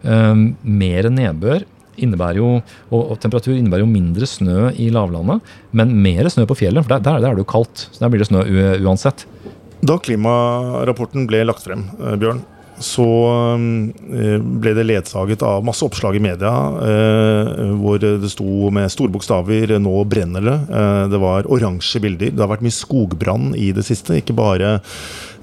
[0.04, 1.66] Um, mer nedbør
[1.98, 2.50] innebærer jo,
[2.94, 5.42] og, temperatur innebærer jo mindre snø i lavlandet,
[5.78, 7.88] men mer snø på fjellet, for der, der, der er det jo kaldt.
[7.92, 8.44] så Der blir det snø
[8.86, 9.26] uansett.
[9.86, 12.44] Da klimarapporten ble lagt frem, eh, Bjørn,
[12.84, 13.06] så
[14.14, 16.52] eh, ble det ledsaget av masse oppslag i media
[16.86, 20.62] eh, hvor det sto med store bokstaver 'Nå brenner det'.
[20.70, 22.32] Eh, det var oransje bilder.
[22.32, 24.20] Det har vært mye skogbrann i det siste.
[24.22, 24.80] Ikke bare,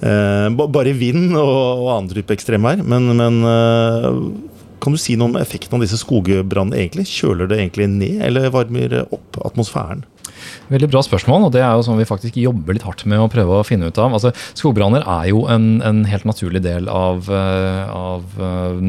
[0.00, 3.38] bare vind og, og andre typer ekstremvær, men, men
[4.82, 7.06] kan du si noe om effekten av disse skogbrannene egentlig?
[7.08, 10.04] Kjøler det egentlig ned, eller varmer opp atmosfæren?
[10.72, 13.28] Veldig bra spørsmål, og det er jo sånn vi faktisk jobber litt hardt med å
[13.32, 14.14] prøve å finne ut av.
[14.16, 18.80] Altså, Skogbranner er jo en, en helt naturlig del av, uh, av uh,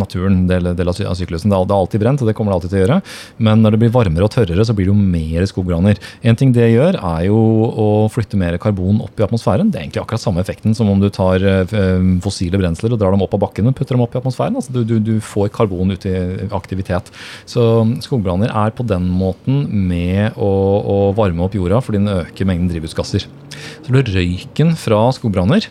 [0.00, 1.52] naturen, del, del, av syklusen.
[1.52, 2.98] Det er alltid brent, og det kommer det alltid til å gjøre.
[3.44, 6.00] Men når det blir varmere og tørrere, så blir det jo mer skogbranner.
[6.24, 7.38] En ting det gjør, er jo
[7.68, 9.68] å flytte mer karbon opp i atmosfæren.
[9.68, 13.12] Det er egentlig akkurat samme effekten som om du tar uh, fossile brensler og drar
[13.12, 14.56] dem opp av bakken og putter dem opp i atmosfæren.
[14.56, 16.16] Altså, du, du, du får karbon ut i
[16.56, 17.12] aktivitet.
[17.48, 17.68] Så
[18.04, 22.70] skogbranner er på den måten med å, å varme opp jorda fordi den øker mengden
[22.72, 23.26] drivhusgasser.
[23.26, 25.68] Så Røyken fra skogbranner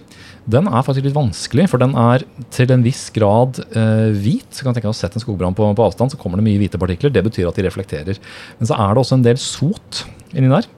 [0.47, 2.23] den er faktisk litt vanskelig, for den er
[2.55, 4.47] til en viss grad eh, hvit.
[4.55, 6.61] Så kan tenke deg å sett en skogbrann på, på, avstand, så kommer det mye
[6.61, 7.11] hvite partikler.
[7.11, 8.21] Det betyr at de reflekterer.
[8.59, 10.69] Men så er det også en del sot inni der.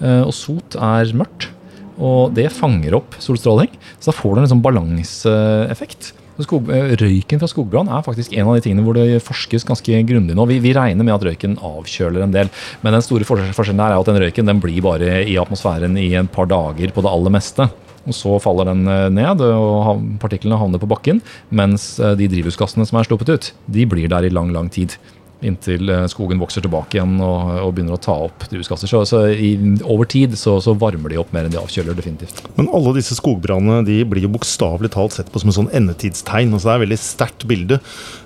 [0.00, 1.46] Eh, og sot er mørkt.
[1.94, 6.10] Og det fanger opp solstråling, så da får du en liksom balanseeffekt.
[6.42, 10.00] Skog, eh, røyken fra skogbrann er faktisk en av de tingene hvor det forskes ganske
[10.08, 10.46] grundig nå.
[10.50, 12.50] Vi, vi, regner med at røyken avkjøler en del,
[12.82, 16.30] men den store forskjellen er at den røyken den blir bare i atmosfæren i en
[16.30, 17.68] par dager på det aller meste.
[18.04, 21.22] Og Så faller den eh, ned, og partiklene havner på bakken.
[21.54, 24.98] Mens eh, de drivhusgassene som er sluppet ut, de blir der i lang, lang tid
[25.44, 28.90] inntil eh, skogen vokser tilbake igjen og, og begynner å ta opp drivhusgasser.
[28.90, 32.42] Så, så i, over tid så, så, varmer de opp mer enn de avkjøler, definitivt.
[32.58, 36.54] Men alle disse skogbrannene de blir jo bokstavelig talt sett på som en sånn endetidstegn.
[36.54, 37.80] altså Det er et veldig sterkt bilde.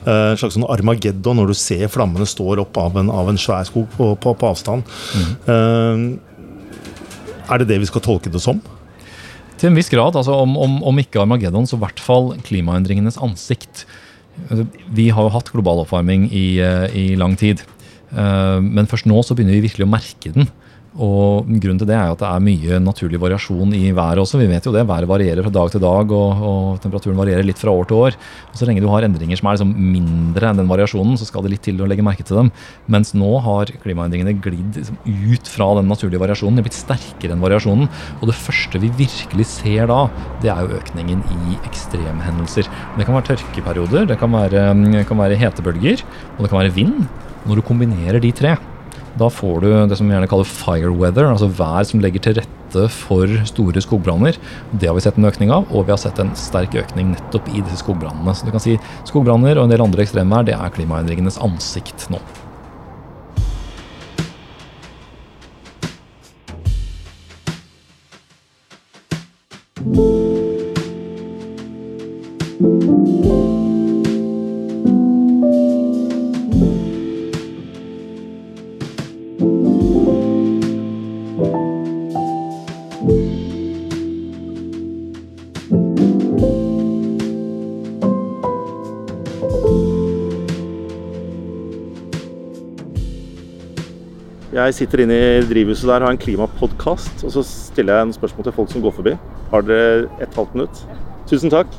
[0.04, 3.40] Eh, en slags sånn Armageddon når du ser flammene står opp av en, av en
[3.40, 4.98] svær skog på, på, på avstand.
[5.18, 5.30] Mm.
[5.54, 8.60] Eh, er det det vi skal tolke det som?
[9.58, 10.16] Til en viss grad.
[10.16, 13.86] altså Om, om, om ikke Armageddon, så i hvert fall klimaendringenes ansikt.
[14.48, 17.64] Altså, vi har jo hatt global oppvarming i, eh, i lang tid.
[18.12, 20.48] Eh, men først nå så begynner vi virkelig å merke den.
[20.98, 24.40] Og Grunnen til det er jo at det er mye naturlig variasjon i været også.
[24.40, 27.60] Vi vet jo det, Været varierer fra dag til dag, og, og temperaturen varierer litt
[27.60, 28.16] fra år til år.
[28.50, 31.44] Og Så lenge du har endringer som er liksom mindre enn den variasjonen, så skal
[31.44, 32.50] det litt til å legge merke til dem.
[32.90, 36.58] Mens nå har klimaendringene glidd liksom ut fra den naturlige variasjonen.
[36.58, 37.86] De er blitt sterkere enn variasjonen.
[38.18, 40.00] Og det første vi virkelig ser da,
[40.42, 42.66] det er jo økningen i ekstremhendelser.
[42.98, 44.66] Det kan være tørkeperioder, det kan være,
[45.06, 46.02] kan være hetebølger,
[46.36, 47.06] og det kan være vind.
[47.46, 48.56] Når du kombinerer de tre,
[49.18, 52.36] Da får du det som vi gjerne kaller fire weather, altså vær som legger til
[52.38, 54.38] rette for store skogbranner.
[54.70, 57.48] Det har vi sett en økning av, og vi har sett en sterk økning nettopp
[57.50, 58.36] i disse skogbrannene.
[58.36, 58.76] Så du kan si
[59.08, 62.22] Skogbranner og en del andre ekstremvær det er klimaendringenes ansikt nå.
[94.68, 98.10] Jeg sitter inne i drivhuset der, og har en klimapodkast, og så stiller jeg en
[98.12, 99.14] spørsmål til folk som går forbi.
[99.48, 100.82] Har dere et halvt minutt?
[101.30, 101.70] Tusen takk.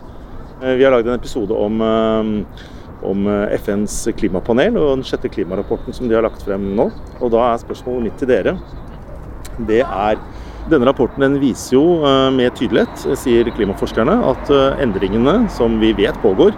[0.64, 5.30] Eh, Vi har lagd en episode om, eh, om eh, FNs klimapanel og den sjette
[5.30, 6.90] klimarapporten som de har lagt frem nå.
[7.22, 8.58] Og da er spørsmålet mitt til dere.
[9.60, 10.18] Det er
[10.70, 11.84] Denne rapporten den viser jo
[12.36, 14.52] med tydelighet, sier klimaforskerne, at
[14.84, 16.52] endringene som vi vet pågår,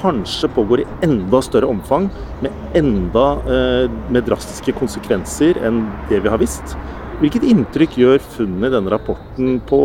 [0.00, 2.08] kanskje pågår i enda større omfang,
[2.40, 6.76] med enda eh, med drastiske konsekvenser enn det vi har visst.
[7.20, 9.80] Hvilket inntrykk gjør funnene i denne rapporten på,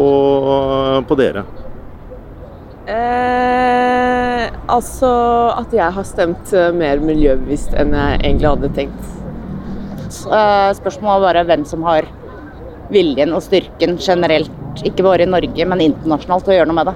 [1.08, 1.44] på dere?
[2.86, 5.10] Eh, altså
[5.58, 9.10] at jeg har stemt eh, mer miljøbevisst enn jeg egentlig hadde tenkt.
[10.06, 12.08] Eh, Spørsmålet er bare hvem som har
[12.94, 14.54] viljen og styrken generelt,
[14.86, 16.96] ikke bare i Norge, men internasjonalt, til å gjøre noe med det.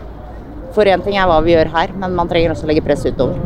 [0.75, 3.05] For én ting er hva vi gjør her, men man trenger også å legge press
[3.07, 3.39] utover.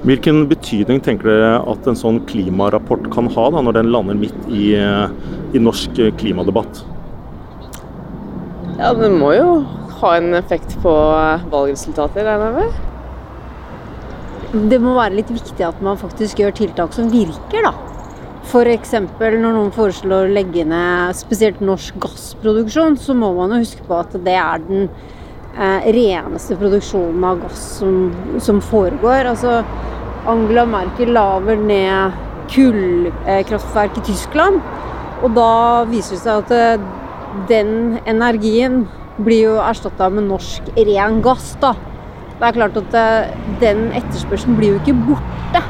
[0.00, 4.46] Hvilken betydning tenker dere at en sånn klimarapport kan ha da, når den lander midt
[4.48, 5.12] i, eh,
[5.52, 6.80] i norsk eh, klimadebatt?
[8.78, 9.58] Ja, det må jo
[10.00, 12.86] ha en effekt på eh, valgresultatet, regner jeg med.
[14.72, 17.74] det må være litt viktig at man faktisk gjør tiltak som virker, da.
[18.48, 18.96] F.eks.
[19.20, 24.00] når noen foreslår å legge ned spesielt norsk gassproduksjon, så må man jo huske på
[24.00, 24.88] at det er den
[25.56, 28.10] eh, reneste produksjonen av gass som,
[28.42, 29.30] som foregår.
[29.32, 29.60] Altså,
[30.30, 32.18] Angela Merkel la vel ned
[32.50, 34.60] kullkraftverk i Tyskland,
[35.20, 35.50] og da
[35.90, 36.88] viser det seg at eh,
[37.50, 38.82] den energien
[39.20, 41.74] blir jo erstatta med norsk ren gass, da.
[42.40, 45.62] Det er klart at eh, den etterspørselen blir jo ikke borte.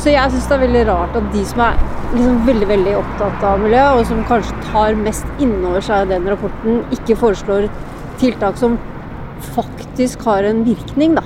[0.00, 1.78] Så jeg syns det er veldig rart at de som er
[2.14, 6.82] liksom veldig veldig opptatt av miljø, og som kanskje tar mest innover seg den rapporten,
[6.94, 7.68] ikke foreslår
[8.20, 8.76] tiltak som
[9.54, 11.22] faktisk har en virkning, da.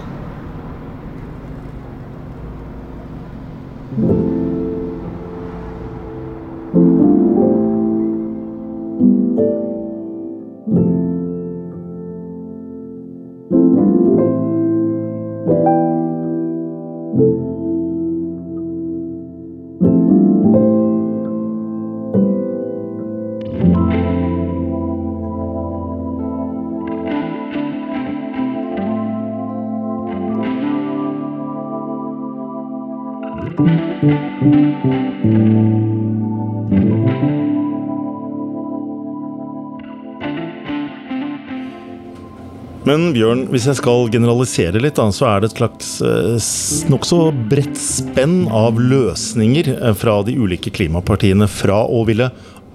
[42.98, 47.18] Men Bjørn, hvis jeg skal generalisere litt, da, så er det et slags eh, nokså
[47.50, 52.26] bredt spenn av løsninger eh, fra de ulike klimapartiene fra å ville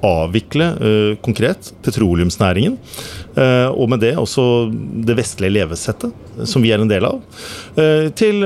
[0.03, 2.77] avvikle eh, konkret petroleumsnæringen,
[3.33, 4.43] og med det også
[5.07, 6.11] det vestlige levesettet,
[6.45, 7.21] som vi er en del av,
[7.81, 8.45] eh, til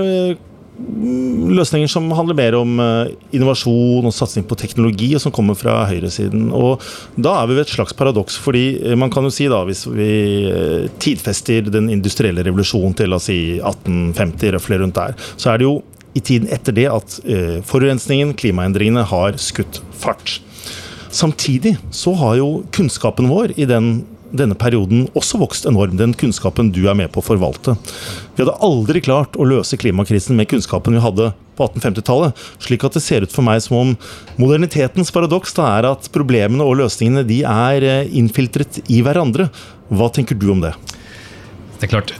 [0.77, 5.79] løsninger som handler mer om eh, innovasjon og satsing på teknologi, og som kommer fra
[5.89, 6.49] høyresiden.
[6.55, 6.83] Og
[7.17, 9.85] da er vi ved et slags paradoks, fordi eh, man kan jo si da, hvis
[9.89, 10.09] vi
[10.51, 15.61] eh, tidfester den industrielle revolusjonen til la oss si 1850, røftlig rundt der, så er
[15.61, 15.79] det jo
[16.17, 17.15] i tiden etter det at
[17.69, 20.39] forurensningen, klimaendringene, har skutt fart.
[21.13, 23.99] Samtidig så har jo kunnskapen vår i den,
[24.35, 25.97] denne perioden også vokst enormt.
[25.99, 27.77] Den kunnskapen du er med på å forvalte.
[28.35, 32.37] Vi hadde aldri klart å løse klimakrisen med kunnskapen vi hadde på 1850-tallet.
[32.63, 33.95] Slik at det ser ut for meg som om
[34.41, 39.49] modernitetens paradoks da er at problemene og løsningene de er eh, innfiltret i hverandre.
[39.89, 40.75] Hva tenker du om det?
[41.77, 42.15] Det er klart,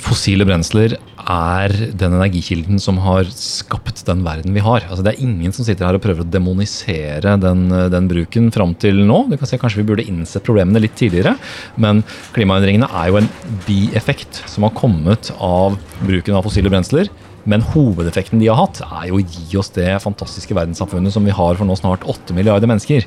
[0.00, 0.98] fossile brensler
[1.30, 4.84] er den energikilden som har skapt den verden vi har.
[4.88, 8.74] Altså, det er ingen som sitter her og prøver å demonisere den, den bruken fram
[8.80, 9.24] til nå.
[9.30, 11.36] Du kan si Kanskje vi burde innsett problemene litt tidligere,
[11.80, 12.02] men
[12.36, 13.30] klimaendringene er jo en
[13.64, 17.08] bieffekt som har kommet av bruken av fossile brensler.
[17.50, 21.34] Men hovedeffekten de har hatt, er jo å gi oss det fantastiske verdenssamfunnet som vi
[21.36, 23.04] har for nå snart 8 milliarder mennesker.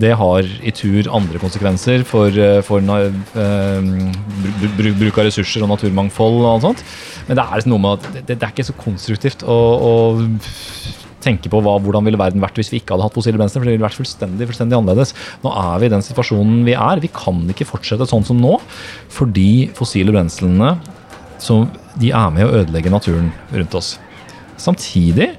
[0.00, 3.04] Det har i tur andre konsekvenser for, eh, for br-
[4.98, 6.80] bruk av ressurser og naturmangfold og alt sånt.
[7.28, 9.92] Men det er liksom noe med at det, det er ikke så konstruktivt å, å
[11.24, 13.60] tenke på hva, hvordan ville verden vært hvis vi ikke hadde hatt fossile brensler.
[13.62, 15.14] For det ville vært fullstendig, fullstendig annerledes.
[15.44, 16.96] Nå er vi i den situasjonen vi er.
[17.04, 18.54] Vi kan ikke fortsette sånn som nå,
[19.12, 20.68] fordi fossile brenslene
[21.44, 21.64] så
[22.00, 23.94] de er med å ødelegge naturen rundt oss.
[24.60, 25.34] Samtidig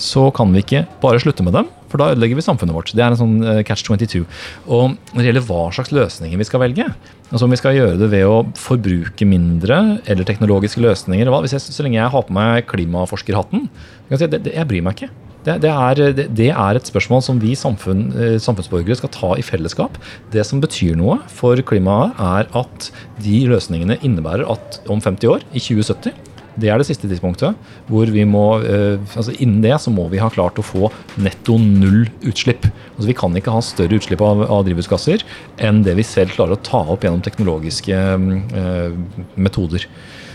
[0.00, 2.90] så kan vi ikke bare slutte med dem, for da ødelegger vi samfunnet vårt.
[2.96, 4.24] Det er en sånn uh, catch 22.
[4.66, 6.88] Og når det gjelder hva slags løsninger vi skal velge,
[7.28, 11.62] altså om vi skal gjøre det ved å forbruke mindre eller teknologiske løsninger hva, jeg,
[11.62, 13.68] Så lenge jeg har på meg klimaforskerhatten,
[14.10, 15.12] jeg, det, det, jeg bryr meg ikke.
[15.44, 19.44] Det, det, er, det, er, et spørsmål som vi samfunn, uh, samfunnsborgere skal ta i
[19.44, 19.98] fellesskap.
[20.32, 22.90] Det som betyr noe for klimaet, er at
[23.24, 26.14] de løsningene innebærer at om 50 år, i 2070,
[26.60, 27.54] det er det siste tidspunktet.
[27.88, 31.58] hvor vi må, eh, altså Innen det så må vi ha klart å få netto
[31.58, 32.66] null utslipp.
[32.94, 35.24] Altså Vi kan ikke ha større utslipp av, av drivhusgasser
[35.58, 38.92] enn det vi selv klarer å ta opp gjennom teknologiske eh,
[39.34, 39.86] metoder.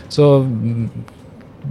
[0.09, 0.89] Så mm,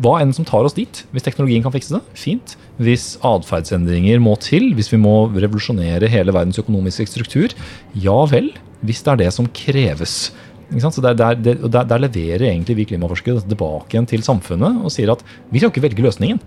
[0.03, 1.03] hva enn som tar oss dit.
[1.14, 2.55] Hvis teknologien kan fikse det, fint.
[2.83, 7.55] Hvis atferdsendringer må til, hvis vi må revolusjonere hele verdens økonomiske struktur,
[7.94, 8.53] ja vel.
[8.85, 10.31] Hvis det er det som kreves.
[10.68, 15.14] Så der, der, der, der, leverer egentlig vi klimaforskere tilbake igjen til samfunnet og sier
[15.14, 16.42] at vi skal ikke velge løsningen.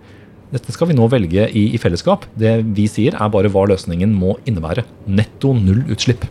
[0.51, 2.27] Dette skal vi nå velge i, i fellesskap.
[2.37, 4.85] Det vi sier, er bare hva løsningen må innebære.
[5.09, 6.27] Netto null utslipp.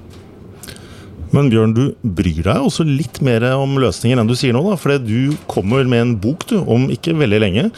[1.35, 4.65] Men Bjørn, du bryr deg også litt mer om løsninger enn du sier nå.
[4.81, 7.71] For du kommer med en bok du, om ikke veldig lenge,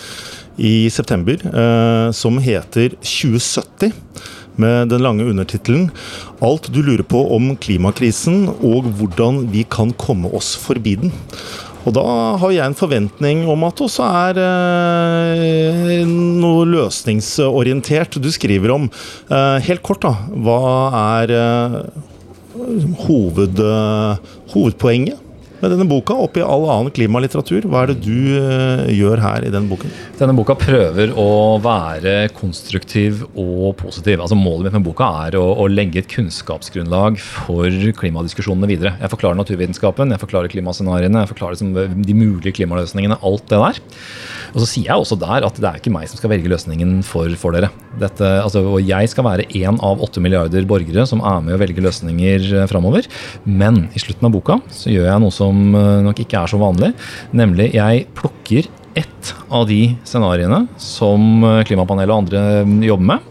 [0.61, 3.93] i september, eh, som heter 2070
[4.61, 5.91] med den lange undertittelen
[6.45, 11.13] 'Alt du lurer på om klimakrisen og hvordan vi kan komme oss forbi den'.
[11.83, 12.05] Og da
[12.39, 18.91] har jeg en forventning om at det også er eh, noe løsningsorientert du skriver om.
[19.27, 20.15] Eh, helt kort, da.
[20.31, 20.61] Hva
[21.19, 21.81] er eh,
[23.07, 23.59] hoved,
[24.53, 25.22] hovedpoenget
[25.63, 27.69] med denne boka oppi all annen klimalitteratur.
[27.71, 29.93] Hva er det du uh, gjør her i denne boken?
[30.19, 31.29] Denne boka prøver å
[31.63, 34.21] være konstruktiv og positiv.
[34.21, 37.71] Altså Målet mitt med boka er å, å legge et kunnskapsgrunnlag for
[38.01, 38.97] klimadiskusjonene videre.
[39.03, 43.21] Jeg forklarer naturvitenskapen, jeg forklarer klimascenarioene, jeg forklarer liksom, de mulige klimaløsningene.
[43.23, 43.83] Alt det der.
[44.53, 47.01] Og så sier jeg også der at det er ikke meg som skal velge løsningen
[47.07, 47.71] for, for dere.
[48.01, 51.61] Dette, altså, og jeg skal være én av åtte milliarder borgere som er med å
[51.61, 53.09] velge løsninger eh, framover.
[53.47, 56.53] Men i slutten av boka så gjør jeg noe som som eh, nok ikke er
[56.53, 56.93] så vanlig.
[57.37, 63.29] Nemlig jeg plukker ett av de scenarioene som eh, Klimapanelet og andre mm, jobber med.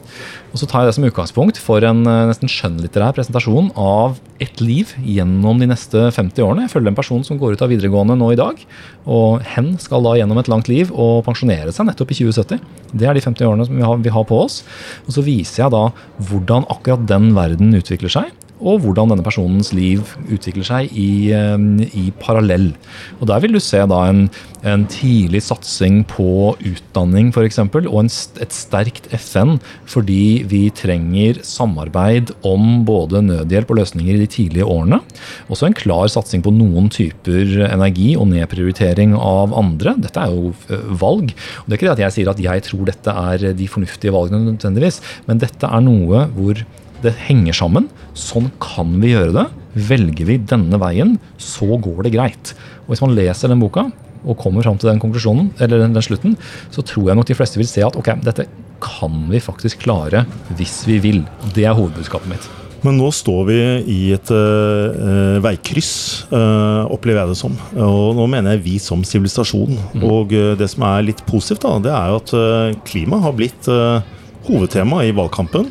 [0.52, 4.60] Og så tar jeg det som utgangspunkt for en eh, nesten skjønnlitterær presentasjon av ett
[4.64, 6.66] liv gjennom de neste 50 årene.
[6.66, 8.60] Jeg følger en person som går ut av videregående nå i dag.
[9.06, 12.62] Og hen skal da gjennom et langt liv og pensjonere seg nettopp i 2070.
[12.92, 14.62] Det er de 50 årene som vi har, vi har på oss.
[15.06, 15.88] Og så viser jeg da
[16.32, 22.06] hvordan akkurat den verden utvikler seg og hvordan denne personens liv utvikler seg i, i
[22.22, 22.72] parallell.
[23.20, 24.28] Og Der vil du se da en,
[24.68, 28.12] en tidlig satsing på utdanning f.eks., og en,
[28.44, 29.58] et sterkt FN
[29.90, 35.02] fordi vi trenger samarbeid om både nødhjelp og løsninger i de tidlige årene.
[35.52, 39.96] Også en klar satsing på noen typer energi og nedprioritering av andre.
[40.02, 40.54] Dette er jo
[41.02, 41.34] valg.
[41.34, 44.14] Og det er ikke det at jeg sier at jeg tror dette er de fornuftige
[44.14, 46.62] valgene nødvendigvis, men dette er noe hvor
[47.04, 47.90] det henger sammen.
[48.18, 49.48] Sånn kan vi gjøre det.
[49.90, 52.54] Velger vi denne veien, så går det greit.
[52.86, 53.90] Og Hvis man leser den boka
[54.22, 56.36] og kommer fram til den konklusjonen, eller den, den slutten,
[56.70, 58.46] så tror jeg nok de fleste vil se at ok, dette
[58.82, 60.26] kan vi faktisk klare
[60.58, 61.24] hvis vi vil.
[61.56, 62.50] Det er hovedbudskapet mitt.
[62.82, 63.58] Men nå står vi
[63.94, 65.92] i et uh, veikryss,
[66.32, 67.58] uh, opplever jeg det som.
[67.78, 69.78] Og nå mener jeg vi som sivilisasjon.
[69.94, 70.06] Mm.
[70.08, 73.70] Og uh, det som er litt positivt, da, det er jo at klima har blitt
[74.48, 75.70] hovedtema i valgkampen.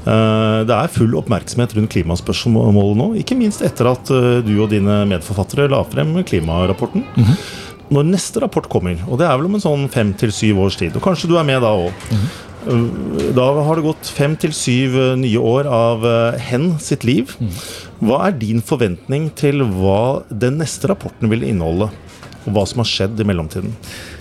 [0.00, 4.70] Eh, det er full oppmerksomhet rundt klimaspørsmålet nå, ikke minst etter at eh, du og
[4.72, 7.04] dine medforfattere la frem klimarapporten.
[7.16, 7.40] Mm -hmm.
[7.90, 10.76] Når neste rapport kommer, og det er vel om en sånn fem til syv års
[10.76, 13.34] tid, og kanskje du er med da òg mm -hmm.
[13.34, 17.36] Da har det gått fem til syv nye år av hen sitt liv.
[17.40, 17.48] Mm.
[18.00, 21.88] Hva er din forventning til hva den neste rapporten vil inneholde,
[22.46, 23.72] og hva som har skjedd i mellomtiden?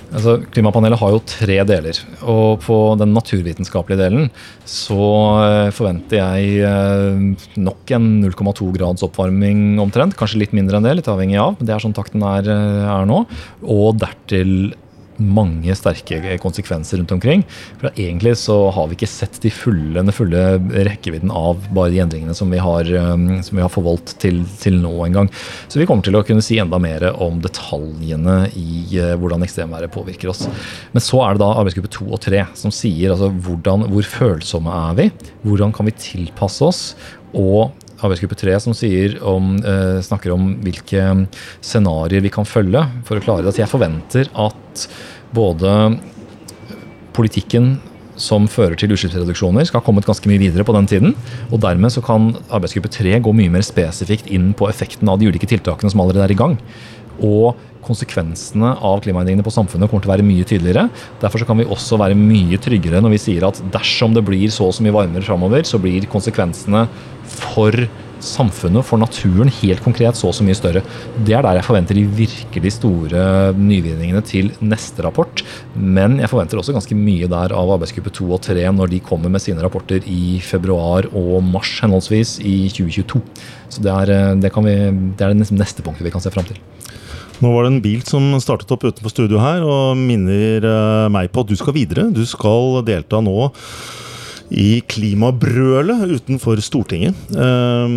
[0.10, 2.00] Altså, klimapanelet har jo tre deler.
[2.26, 4.30] Og på den naturvitenskapelige delen
[4.67, 5.06] så
[5.43, 10.17] eh, forventer jeg eh, nok en 0,2 grads oppvarming omtrent.
[10.19, 11.60] Kanskje litt mindre enn det, litt avhengig av.
[11.62, 13.24] Det er sånn takten er, eh, er nå.
[13.69, 14.74] Og dertil
[15.19, 17.43] mange sterke konsekvenser rundt omkring.
[17.82, 20.43] For Egentlig så har vi ikke sett de fulle, den fulle
[20.88, 24.79] rekkevidden av bare de endringene som vi har, um, som vi har forvoldt til, til
[24.82, 25.32] nå engang.
[25.67, 29.93] Så vi kommer til å kunne si enda mer om detaljene i uh, hvordan ekstremværet
[29.93, 30.45] påvirker oss.
[30.95, 34.82] Men så er det da arbeidsgruppe to og tre som sier altså hvordan, hvor følsomme
[34.89, 35.09] er vi?
[35.45, 36.84] Hvordan kan vi tilpasse oss?
[37.38, 38.76] Og arbeidsgruppe tre som
[39.22, 41.28] om, eh, snakker om hvilke
[41.62, 43.54] scenarioer vi kan følge for å klare det.
[43.54, 44.88] Så jeg forventer at
[45.34, 46.00] både
[47.14, 47.80] politikken
[48.20, 51.16] som fører til utslippsreduksjoner, skal ha kommet ganske mye videre på den tiden.
[51.54, 55.30] Og dermed så kan arbeidsgruppe 3 gå mye mer spesifikt inn på effekten av de
[55.32, 56.58] ulike tiltakene som allerede er i gang.
[57.26, 60.89] Og konsekvensene av klimaendringene på samfunnet kommer til å være mye tydeligere.
[61.22, 64.70] Derfor kan vi også være mye tryggere når vi sier at dersom det blir så
[64.70, 66.86] og så mye varmere framover, så blir konsekvensene
[67.30, 67.76] for
[68.20, 70.82] samfunnet, for naturen, helt konkret så og så mye større.
[71.26, 73.22] Det er der jeg forventer de virkelig store
[73.55, 75.43] nyvinningene til neste rapport.
[75.76, 79.32] Men jeg forventer også ganske mye der av arbeidsgruppe 2 og 3 når de kommer
[79.32, 83.24] med sine rapporter i februar og mars henholdsvis i 2022.
[83.72, 84.76] Så det er det, vi,
[85.15, 86.59] det, er det neste punktet vi kan se fram til.
[87.40, 91.32] Nå var det en bil som startet opp utenfor studio her og minner eh, meg
[91.32, 92.10] på at du skal videre.
[92.12, 93.50] Du skal delta nå
[94.50, 97.16] i klimabrølet utenfor Stortinget.
[97.32, 97.96] Eh,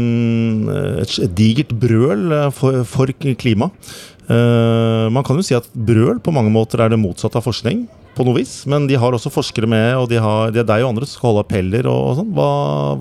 [1.03, 3.73] et digert brøl eh, for, klima.
[4.33, 7.83] Man kan jo si at brøl på mange måter er det motsatte av forskning
[8.15, 8.63] på noe vis.
[8.71, 11.19] Men de har også forskere med, og de, har, de er deg og andre som
[11.19, 12.31] skal holde appeller og sånn.
[12.37, 12.49] Hva,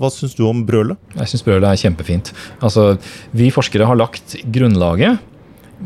[0.00, 0.98] hva syns du om brølet?
[1.14, 2.32] Jeg syns brølet er kjempefint.
[2.60, 2.96] Altså,
[3.30, 5.22] vi forskere har lagt grunnlaget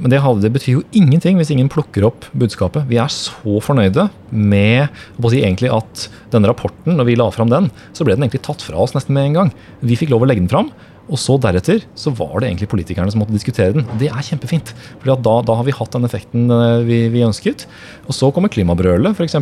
[0.00, 2.86] men det, det, betyr jo ingenting hvis ingen plukker opp budskapet.
[2.90, 4.90] Vi er så fornøyde med
[5.24, 8.64] si, egentlig at denne rapporten, når vi la fram den, så ble den egentlig tatt
[8.64, 9.54] fra oss nesten med en gang.
[9.80, 10.70] Vi fikk lov å legge den fram.
[11.06, 13.86] Og så deretter så var det egentlig politikerne som måtte diskutere den.
[14.00, 14.72] Det er kjempefint.
[14.98, 17.66] For da, da, har vi hatt den effekten eh, vi, vi ønsket.
[18.08, 19.38] Og så kommer klimabrølet, f.eks.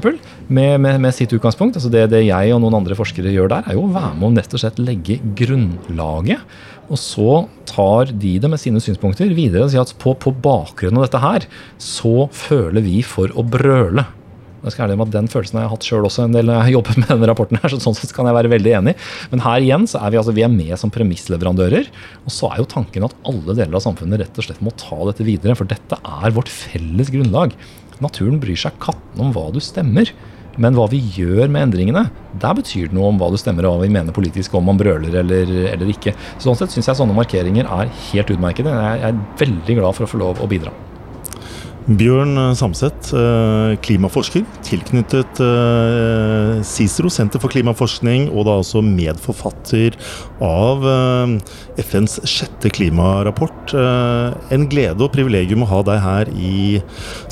[0.49, 1.79] Med, med, med sitt utgangspunkt.
[1.81, 4.29] Altså det, det, jeg og noen andre forskere gjør der, er jo å være med
[4.29, 6.45] og nett og slett legge grunnlaget
[6.89, 10.99] og så tar de det med sine synspunkter videre og sier at på, på bakgrunn
[10.99, 11.47] av dette her,
[11.81, 14.07] så føler vi for å brøle.
[14.65, 16.63] Jeg skal ærlig med at Den følelsen har jeg hatt sjøl også en del når
[16.63, 17.59] jeg jobbet med denne rapporten.
[17.61, 18.95] her, så sånn sett kan jeg være veldig enig.
[19.33, 21.91] Men her igjen så er vi, altså, vi er med som premissleverandører.
[22.25, 24.97] Og så er jo tanken at alle deler av samfunnet rett og slett må ta
[25.11, 25.57] dette videre.
[25.59, 27.53] For dette er vårt felles grunnlag.
[28.05, 30.09] Naturen bryr seg katten om hva du stemmer.
[30.63, 32.05] Men hva vi gjør med endringene,
[32.41, 34.79] der betyr det noe om hva du stemmer og hva vi mener politisk, om man
[34.81, 36.15] brøler eller, eller ikke.
[36.43, 38.75] Sånn sett syns jeg sånne markeringer er helt utmerkede.
[38.75, 40.75] Jeg er veldig glad for å få lov å bidra.
[41.85, 49.99] Bjørn Samset, eh, klimaforsker tilknyttet eh, CICERO, Senter for klimaforskning, og da altså medforfatter
[50.41, 51.35] av eh,
[51.85, 53.75] FNs sjette klimarapport.
[53.75, 56.81] En glede og privilegium å ha deg her i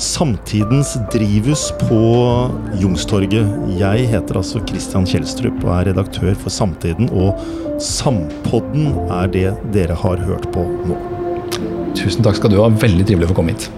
[0.01, 2.03] samtidens drivhus på
[2.77, 3.49] Youngstorget.
[3.79, 9.97] Jeg heter altså Christian Kjelstrup og er redaktør for Samtiden, og Sampodden er det dere
[9.97, 11.01] har hørt på nå.
[11.97, 12.69] Tusen takk skal du ha.
[12.69, 13.71] Veldig trivelig å få komme hit.